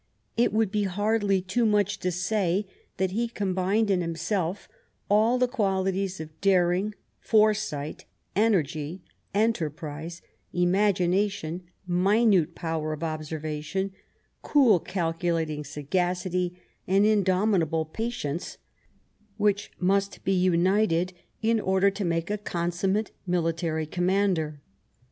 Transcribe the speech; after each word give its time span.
It 0.35 0.51
would 0.51 0.71
be 0.71 0.85
hardly 0.85 1.43
too 1.43 1.63
much 1.63 1.99
to 1.99 2.11
say 2.11 2.65
that 2.97 3.11
he 3.11 3.27
combined 3.27 3.91
in 3.91 4.01
himself 4.01 4.67
all 5.11 5.37
the 5.37 5.47
qualities 5.47 6.19
of 6.19 6.41
daring, 6.41 6.95
fore 7.19 7.53
sight, 7.53 8.05
energy, 8.35 9.03
enterprise, 9.35 10.23
imagination, 10.53 11.65
minute 11.85 12.55
power 12.55 12.93
of 12.93 13.03
observation, 13.03 13.91
cool, 14.41 14.79
calculating 14.79 15.63
sagacity, 15.63 16.59
and 16.87 17.05
indomi 17.05 17.59
table 17.59 17.85
patience, 17.85 18.57
which 19.37 19.69
must 19.79 20.23
be 20.23 20.33
united 20.33 21.13
in 21.43 21.59
order 21.59 21.91
to 21.91 22.03
make 22.03 22.31
a 22.31 22.39
consummate 22.39 23.11
military 23.27 23.85
commander. 23.85 24.61